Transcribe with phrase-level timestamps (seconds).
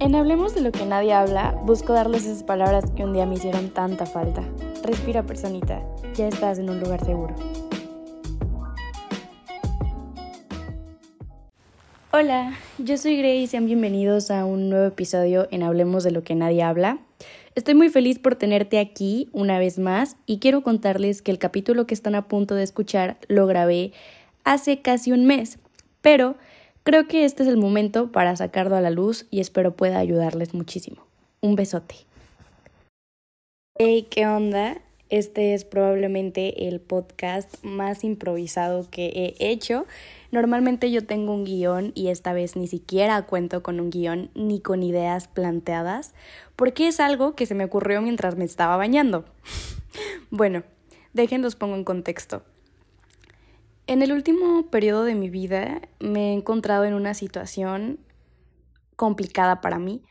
[0.00, 3.34] En Hablemos de lo que nadie habla, busco darles esas palabras que un día me
[3.34, 4.42] hicieron tanta falta.
[4.82, 5.82] Respira, personita,
[6.14, 7.34] ya estás en un lugar seguro.
[12.10, 16.24] Hola, yo soy Grace y sean bienvenidos a un nuevo episodio en Hablemos de lo
[16.24, 16.98] que nadie habla.
[17.54, 21.86] Estoy muy feliz por tenerte aquí una vez más y quiero contarles que el capítulo
[21.86, 23.92] que están a punto de escuchar lo grabé
[24.44, 25.58] hace casi un mes,
[26.00, 26.36] pero
[26.88, 30.54] Creo que este es el momento para sacarlo a la luz y espero pueda ayudarles
[30.54, 31.04] muchísimo.
[31.42, 31.96] Un besote.
[33.74, 34.80] Hey, ¿qué onda?
[35.10, 39.84] Este es probablemente el podcast más improvisado que he hecho.
[40.32, 44.58] Normalmente yo tengo un guion y esta vez ni siquiera cuento con un guion ni
[44.60, 46.14] con ideas planteadas,
[46.56, 49.26] porque es algo que se me ocurrió mientras me estaba bañando.
[50.30, 50.62] bueno,
[51.12, 52.44] déjenlos pongo en contexto.
[53.88, 57.98] En el último periodo de mi vida me he encontrado en una situación
[58.96, 60.02] complicada para mí,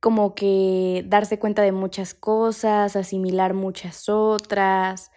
[0.00, 5.12] como que darse cuenta de muchas cosas, asimilar muchas otras,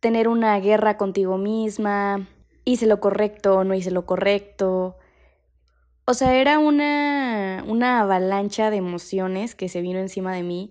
[0.00, 2.28] tener una guerra contigo misma,
[2.64, 4.96] hice lo correcto o no hice lo correcto.
[6.06, 10.70] O sea, era una, una avalancha de emociones que se vino encima de mí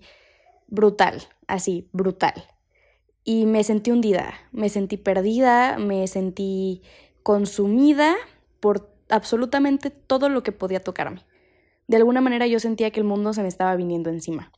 [0.66, 2.55] brutal, así, brutal
[3.28, 6.80] y me sentí hundida, me sentí perdida, me sentí
[7.24, 8.14] consumida
[8.60, 11.26] por absolutamente todo lo que podía tocarme.
[11.88, 14.52] De alguna manera yo sentía que el mundo se me estaba viniendo encima.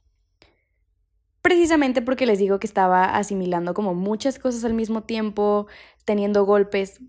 [1.41, 5.67] Precisamente porque les digo que estaba asimilando como muchas cosas al mismo tiempo,
[6.05, 7.01] teniendo golpes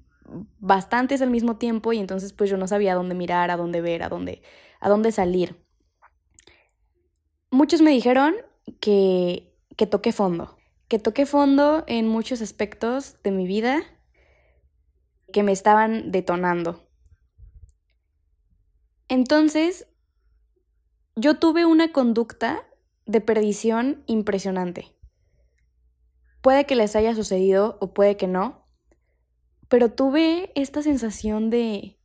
[0.60, 4.02] bastantes al mismo tiempo y entonces pues yo no sabía dónde mirar, a dónde ver,
[4.02, 4.44] a dónde,
[4.80, 5.58] a dónde salir.
[7.52, 8.34] Muchos me dijeron
[8.80, 10.59] que, que toqué fondo,
[10.90, 13.82] que toqué fondo en muchos aspectos de mi vida
[15.32, 16.90] que me estaban detonando.
[19.08, 19.88] Entonces,
[21.16, 22.68] yo tuve una conducta
[23.06, 24.96] de perdición impresionante.
[26.42, 28.68] Puede que les haya sucedido o puede que no,
[29.68, 32.00] pero tuve esta sensación de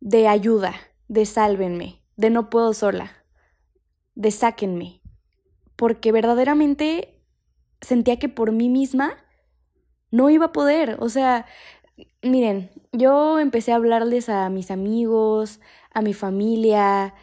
[0.00, 0.74] de ayuda,
[1.08, 3.24] de sálvenme, de no puedo sola,
[4.14, 5.00] de sáquenme,
[5.76, 7.13] porque verdaderamente
[7.84, 9.16] sentía que por mí misma
[10.10, 10.96] no iba a poder.
[11.00, 11.46] O sea,
[12.22, 15.60] miren, yo empecé a hablarles a mis amigos,
[15.92, 17.14] a mi familia.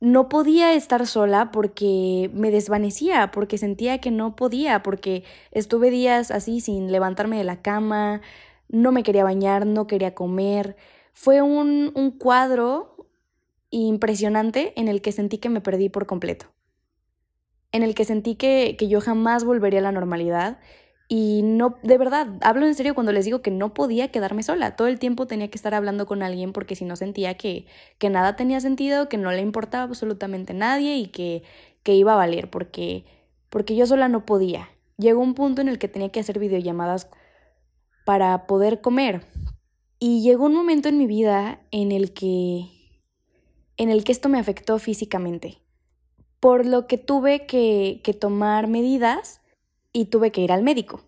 [0.00, 6.30] No podía estar sola porque me desvanecía, porque sentía que no podía, porque estuve días
[6.30, 8.22] así sin levantarme de la cama,
[8.68, 10.76] no me quería bañar, no quería comer.
[11.12, 13.08] Fue un, un cuadro
[13.70, 16.46] impresionante en el que sentí que me perdí por completo
[17.72, 20.58] en el que sentí que, yo jamás volvería a la normalidad
[21.08, 24.76] y no, de verdad, hablo en serio cuando les digo que no podía quedarme sola.
[24.76, 27.66] Todo el tiempo tenía que estar hablando con alguien porque si no sentía que,
[27.98, 31.42] que nada tenía sentido, que no le importaba absolutamente nadie y que,
[31.82, 33.04] que iba a valer porque,
[33.48, 34.68] porque yo sola no podía.
[34.98, 37.08] Llegó un punto en el que tenía que hacer videollamadas
[38.04, 39.24] para poder comer.
[39.98, 42.66] Y llegó un momento en mi vida en el que
[43.76, 45.58] en el que esto me afectó físicamente
[46.40, 49.40] por lo que tuve que, tomar medidas
[49.92, 51.02] y tuve que ir al médico.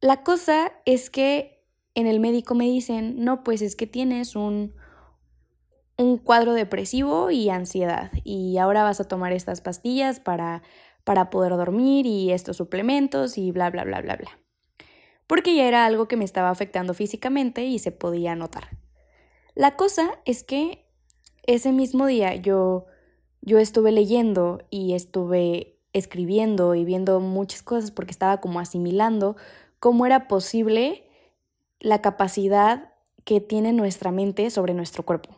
[0.00, 1.62] La cosa es que
[1.94, 4.74] en el médico me dicen, no, pues es que tienes un,
[5.98, 10.62] un cuadro depresivo y ansiedad y ahora vas a tomar estas pastillas para,
[11.04, 14.38] para poder dormir y estos suplementos y bla, bla, bla, bla, bla.
[15.26, 18.78] Porque ya era algo que me estaba afectando físicamente y se podía notar.
[19.54, 20.86] La cosa es que
[21.46, 22.86] ese mismo día yo
[23.42, 29.36] yo estuve leyendo y estuve escribiendo y viendo muchas cosas porque estaba como asimilando
[29.78, 31.04] cómo era posible
[31.80, 32.92] la capacidad
[33.24, 35.36] que tiene nuestra mente sobre nuestro cuerpo.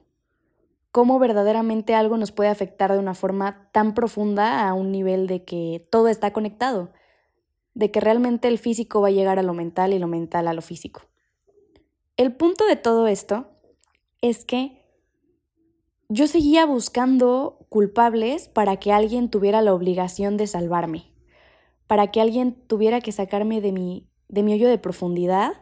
[0.90, 5.44] Cómo verdaderamente algo nos puede afectar de una forma tan profunda a un nivel de
[5.44, 6.92] que todo está conectado,
[7.74, 10.52] de que realmente el físico va a llegar a lo mental y lo mental a
[10.52, 11.02] lo físico.
[12.18, 13.46] El punto de todo esto
[14.20, 14.81] es que
[16.12, 21.06] yo seguía buscando culpables para que alguien tuviera la obligación de salvarme,
[21.86, 25.54] para que alguien tuviera que sacarme de mi, de mi hoyo de profundidad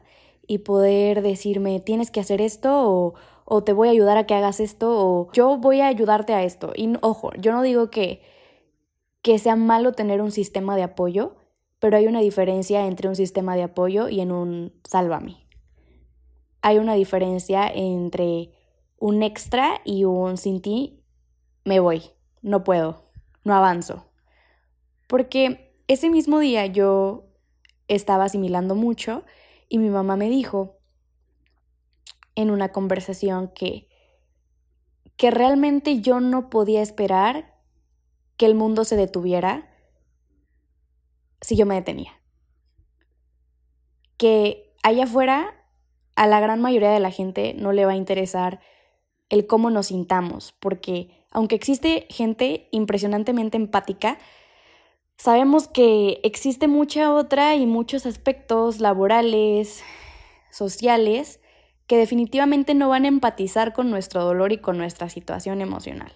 [0.48, 3.14] y poder decirme tienes que hacer esto
[3.46, 6.42] o, te voy a ayudar a que hagas esto o yo voy a ayudarte a
[6.42, 6.72] esto.
[6.74, 8.20] Y ojo, yo no digo que,
[9.22, 11.36] que sea malo tener un sistema de apoyo,
[11.78, 15.46] pero hay una diferencia entre un sistema de apoyo y en un sálvame.
[16.60, 18.50] Hay una diferencia entre
[19.00, 21.02] un extra y un sin ti,
[21.64, 22.02] me voy,
[22.42, 23.10] no puedo,
[23.42, 24.06] no avanzo.
[25.08, 27.26] Porque ese mismo día yo
[27.88, 29.24] estaba asimilando mucho
[29.68, 30.78] y mi mamá me dijo
[32.36, 33.90] en una conversación que
[35.20, 37.54] que realmente yo no podía esperar
[38.38, 39.68] que el mundo se detuviera
[41.42, 42.22] si yo me detenía.
[44.16, 45.66] Que allá afuera
[46.16, 48.60] a la gran mayoría de la gente no le va a interesar
[49.30, 54.18] el cómo nos sintamos, porque aunque existe gente impresionantemente empática,
[55.16, 59.82] sabemos que existe mucha otra y muchos aspectos laborales,
[60.50, 61.40] sociales,
[61.86, 66.12] que definitivamente no van a empatizar con nuestro dolor y con nuestra situación emocional.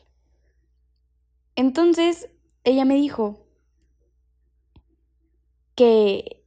[1.57, 2.29] Entonces,
[2.65, 3.47] ella me dijo
[5.77, 6.45] que,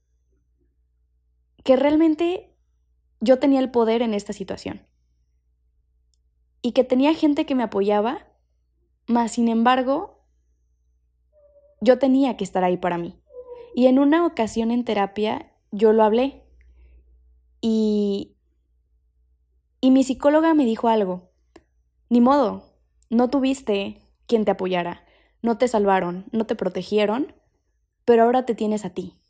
[1.63, 2.53] que realmente
[3.21, 4.86] yo tenía el poder en esta situación
[6.67, 8.27] y que tenía gente que me apoyaba,
[9.05, 10.25] mas sin embargo,
[11.79, 13.17] yo tenía que estar ahí para mí.
[13.73, 16.43] Y en una ocasión en terapia yo lo hablé
[17.61, 18.35] y,
[19.79, 21.31] y mi psicóloga me dijo algo,
[22.09, 22.65] ni modo,
[23.09, 25.05] no tuviste quien te apoyara,
[25.41, 27.33] no te salvaron, no te protegieron,
[28.03, 29.21] pero ahora te tienes a ti.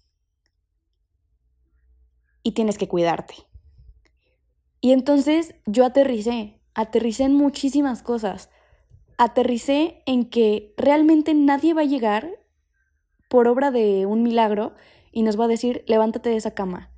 [2.42, 3.36] Y tienes que cuidarte.
[4.82, 8.52] Y entonces yo aterricé, aterricé en muchísimas cosas.
[9.18, 12.30] Aterricé en que realmente nadie va a llegar
[13.30, 14.76] por obra de un milagro
[15.12, 16.92] y nos va a decir, levántate de esa cama,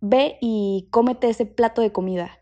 [0.00, 2.38] ve y cómete ese plato de comida.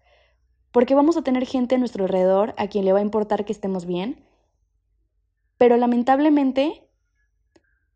[0.70, 3.52] Porque vamos a tener gente a nuestro alrededor a quien le va a importar que
[3.52, 4.24] estemos bien.
[5.56, 6.88] Pero lamentablemente,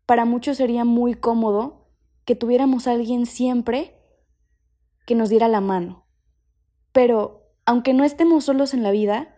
[0.05, 1.87] para muchos sería muy cómodo
[2.25, 3.95] que tuviéramos a alguien siempre
[5.05, 6.05] que nos diera la mano,
[6.91, 9.35] pero, aunque no estemos solos en la vida,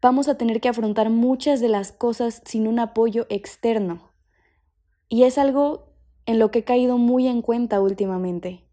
[0.00, 4.12] vamos a tener que afrontar muchas de las cosas sin un apoyo externo.
[5.08, 5.94] Y es algo
[6.26, 8.64] en lo que he caído muy en cuenta últimamente.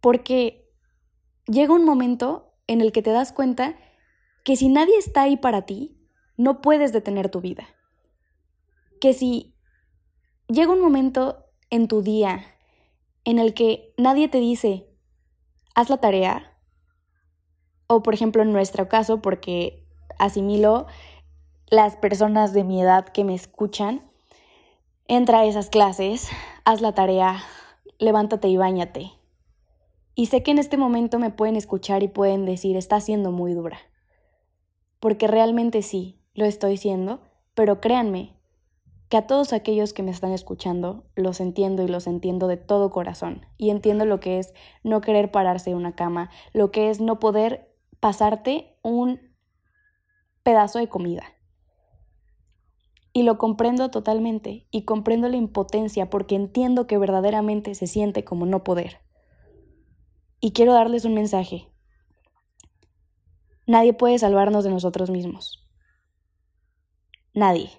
[0.00, 0.70] Porque
[1.46, 3.76] llega un momento en el que te das cuenta
[4.44, 5.98] que si nadie está ahí para ti,
[6.36, 7.66] no puedes detener tu vida.
[9.00, 9.54] Que si
[10.46, 12.44] llega un momento en tu día
[13.24, 14.88] en el que nadie te dice,
[15.74, 16.47] haz la tarea.
[17.88, 19.82] O por ejemplo en nuestro caso, porque
[20.18, 20.86] asimilo
[21.68, 24.02] las personas de mi edad que me escuchan,
[25.06, 26.28] entra a esas clases,
[26.64, 27.42] haz la tarea,
[27.98, 29.12] levántate y bañate.
[30.14, 33.54] Y sé que en este momento me pueden escuchar y pueden decir, está siendo muy
[33.54, 33.78] dura.
[35.00, 37.20] Porque realmente sí, lo estoy siendo,
[37.54, 38.38] pero créanme,
[39.08, 42.90] que a todos aquellos que me están escuchando los entiendo y los entiendo de todo
[42.90, 44.52] corazón y entiendo lo que es
[44.82, 47.67] no querer pararse de una cama, lo que es no poder
[48.00, 49.20] pasarte un
[50.42, 51.24] pedazo de comida.
[53.12, 58.46] Y lo comprendo totalmente y comprendo la impotencia porque entiendo que verdaderamente se siente como
[58.46, 59.00] no poder.
[60.40, 61.72] Y quiero darles un mensaje.
[63.66, 65.68] Nadie puede salvarnos de nosotros mismos.
[67.34, 67.70] Nadie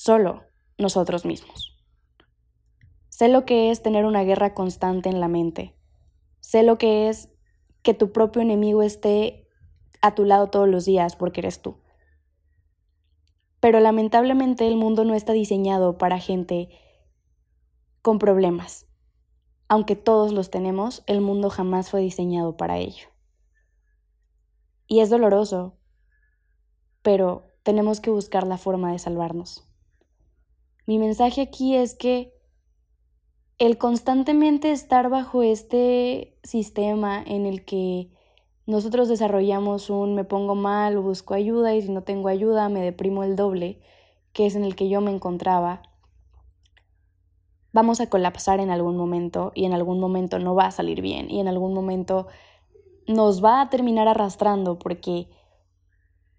[0.00, 0.44] solo
[0.78, 1.76] nosotros mismos.
[3.10, 5.76] Sé lo que es tener una guerra constante en la mente.
[6.40, 7.28] Sé lo que es
[7.82, 9.48] que tu propio enemigo esté
[10.02, 11.76] a tu lado todos los días porque eres tú.
[13.60, 16.68] Pero lamentablemente el mundo no está diseñado para gente
[18.02, 18.86] con problemas.
[19.68, 23.08] Aunque todos los tenemos, el mundo jamás fue diseñado para ello.
[24.86, 25.78] Y es doloroso,
[27.02, 29.68] pero tenemos que buscar la forma de salvarnos.
[30.86, 32.34] Mi mensaje aquí es que
[33.60, 38.10] el constantemente estar bajo este sistema en el que
[38.66, 43.22] nosotros desarrollamos un me pongo mal busco ayuda y si no tengo ayuda me deprimo
[43.22, 43.78] el doble,
[44.32, 45.82] que es en el que yo me encontraba,
[47.70, 51.30] vamos a colapsar en algún momento y en algún momento no va a salir bien
[51.30, 52.28] y en algún momento
[53.06, 55.28] nos va a terminar arrastrando porque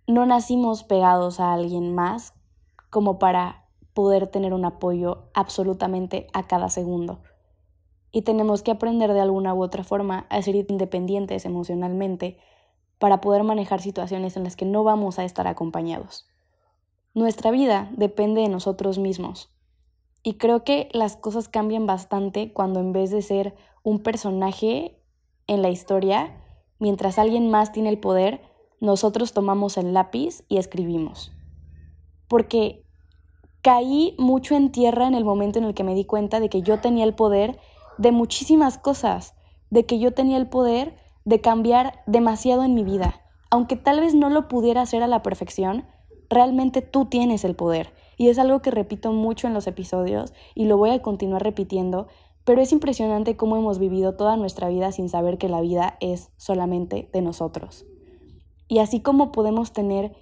[0.07, 2.33] no nacimos pegados a alguien más
[2.89, 3.60] como para
[3.93, 7.21] poder tener un apoyo absolutamente a cada segundo.
[8.11, 12.37] Y tenemos que aprender de alguna u otra forma a ser independientes emocionalmente
[12.99, 16.27] para poder manejar situaciones en las que no vamos a estar acompañados.
[17.13, 19.49] Nuestra vida depende de nosotros mismos.
[20.23, 25.01] Y creo que las cosas cambian bastante cuando en vez de ser un personaje
[25.47, 26.41] en la historia,
[26.79, 28.41] mientras alguien más tiene el poder,
[28.79, 31.31] nosotros tomamos el lápiz y escribimos.
[32.27, 32.80] Porque
[33.61, 36.61] caí mucho en tierra en el momento en el que me di cuenta de que
[36.61, 37.59] yo tenía el poder
[37.97, 39.35] de muchísimas cosas,
[39.69, 43.21] de que yo tenía el poder de cambiar demasiado en mi vida.
[43.49, 45.85] Aunque tal vez no lo pudiera hacer a la perfección,
[46.29, 47.93] realmente tú tienes el poder.
[48.17, 52.07] Y es algo que repito mucho en los episodios y lo voy a continuar repitiendo,
[52.43, 56.31] pero es impresionante cómo hemos vivido toda nuestra vida sin saber que la vida es
[56.37, 57.85] solamente de nosotros.
[58.67, 60.13] Y así como podemos tener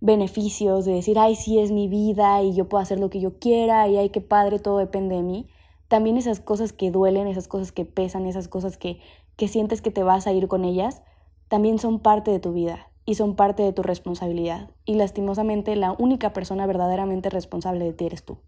[0.00, 3.38] beneficios de decir, ay, sí es mi vida y yo puedo hacer lo que yo
[3.38, 5.48] quiera y ay, qué padre, todo depende de mí,
[5.88, 9.00] también esas cosas que duelen, esas cosas que pesan, esas cosas que,
[9.36, 11.02] que sientes que te vas a ir con ellas,
[11.48, 14.70] también son parte de tu vida y son parte de tu responsabilidad.
[14.84, 18.38] Y lastimosamente la única persona verdaderamente responsable de ti eres tú.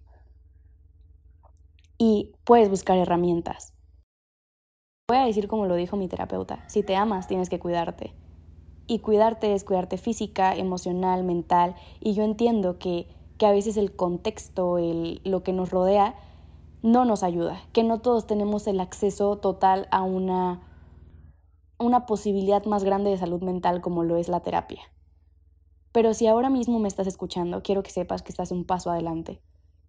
[1.97, 3.75] Y puedes buscar herramientas.
[5.09, 8.15] Voy a decir como lo dijo mi terapeuta, si te amas tienes que cuidarte.
[8.91, 11.77] Y cuidarte es cuidarte física, emocional, mental.
[12.01, 13.07] Y yo entiendo que,
[13.39, 16.17] que a veces el contexto, el, lo que nos rodea,
[16.83, 20.67] no nos ayuda, que no todos tenemos el acceso total a una
[21.79, 24.83] una posibilidad más grande de salud mental como lo es la terapia.
[25.93, 29.41] Pero si ahora mismo me estás escuchando, quiero que sepas que estás un paso adelante.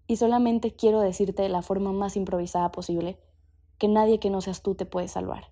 [0.08, 3.20] Y solamente quiero decirte de la forma más improvisada posible
[3.78, 5.52] que nadie que no seas tú te puede salvar.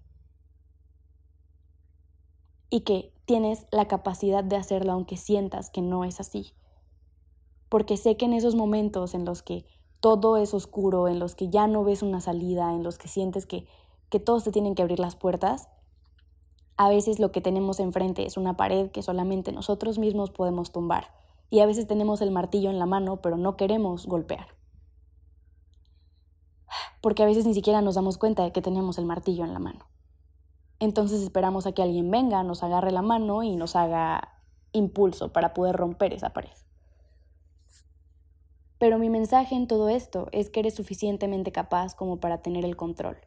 [2.69, 6.55] Y que tienes la capacidad de hacerlo aunque sientas que no es así.
[7.69, 9.67] Porque sé que en esos momentos en los que
[9.99, 13.45] todo es oscuro, en los que ya no ves una salida, en los que sientes
[13.45, 13.67] que,
[14.09, 15.69] que todos te tienen que abrir las puertas,
[16.75, 21.13] a veces lo que tenemos enfrente es una pared que solamente nosotros mismos podemos tumbar.
[21.51, 24.47] Y a veces tenemos el martillo en la mano, pero no queremos golpear.
[26.99, 29.59] Porque a veces ni siquiera nos damos cuenta de que tenemos el martillo en la
[29.59, 29.85] mano.
[30.79, 35.53] Entonces esperamos a que alguien venga, nos agarre la mano y nos haga impulso para
[35.53, 36.51] poder romper esa pared.
[38.77, 42.77] Pero mi mensaje en todo esto es que eres suficientemente capaz como para tener el
[42.77, 43.17] control,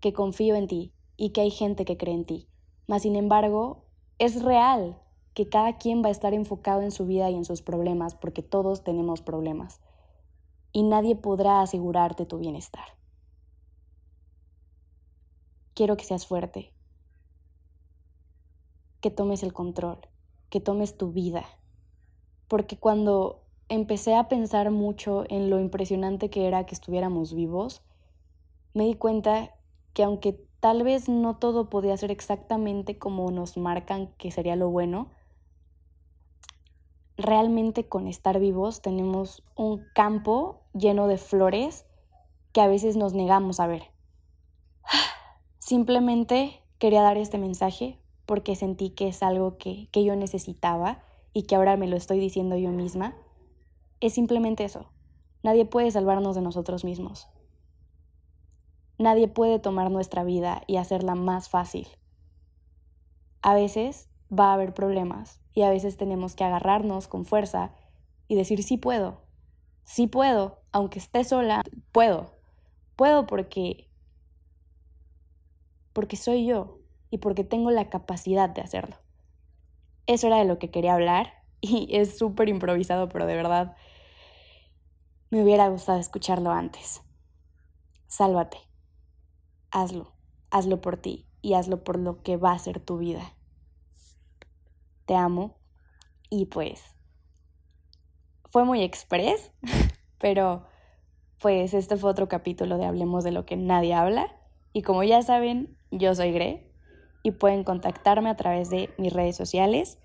[0.00, 2.48] que confío en ti y que hay gente que cree en ti
[2.86, 3.84] mas, sin embargo,
[4.18, 5.00] es real
[5.34, 8.42] que cada quien va a estar enfocado en su vida y en sus problemas, porque
[8.42, 9.80] todos tenemos problemas.
[10.72, 12.95] Y nadie podrá asegurarte tu bienestar.
[15.76, 16.72] Quiero que seas fuerte,
[19.02, 19.98] que tomes el control,
[20.48, 21.44] que tomes tu vida.
[22.48, 27.82] Porque cuando empecé a pensar mucho en lo impresionante que era que estuviéramos vivos,
[28.72, 29.54] me di cuenta
[29.92, 34.70] que aunque tal vez no todo podía ser exactamente como nos marcan que sería lo
[34.70, 35.10] bueno.
[37.18, 41.84] Realmente con estar vivos tenemos un campo lleno de flores
[42.54, 43.94] que a veces nos negamos a ver.
[45.66, 51.42] Simplemente quería dar este mensaje porque sentí que es algo que, que yo necesitaba y
[51.42, 53.16] que ahora me lo estoy diciendo yo misma.
[53.98, 54.86] Es simplemente eso.
[55.42, 57.26] Nadie puede salvarnos de nosotros mismos.
[58.96, 61.88] Nadie puede tomar nuestra vida y hacerla más fácil.
[63.42, 67.72] A veces va a haber problemas y a veces tenemos que agarrarnos con fuerza
[68.28, 69.20] y decir sí puedo,
[69.82, 72.30] sí puedo, aunque esté sola, puedo.
[72.94, 73.86] Puedo porque
[75.96, 78.98] porque soy yo y porque tengo la capacidad de hacerlo.
[80.06, 83.74] Eso era de lo que quería hablar y es súper improvisado, pero de verdad
[85.30, 87.00] me hubiera gustado escucharlo antes.
[88.08, 88.58] Sálvate
[89.70, 90.12] hazlo,
[90.50, 93.34] hazlo por ti y hazlo por lo que va a ser tu vida.
[95.06, 95.56] Te amo
[96.28, 96.94] y pues
[98.50, 99.50] fue muy express,
[100.18, 100.66] pero
[101.40, 104.36] pues este fue otro capítulo de Hablemos de lo que nadie habla
[104.76, 106.70] y como ya saben, yo soy Gre
[107.22, 109.98] y pueden contactarme a través de mis redes sociales.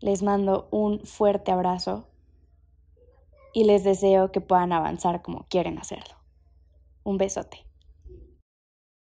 [0.00, 2.08] Les mando un fuerte abrazo
[3.54, 6.16] y les deseo que puedan avanzar como quieren hacerlo.
[7.04, 7.67] Un besote.